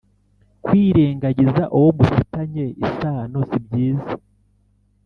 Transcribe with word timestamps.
kwirengagiza 0.63 1.63
uwo 1.77 1.89
mufitanye 1.97 2.65
isano 2.85 3.39
sibyiza 3.49 4.11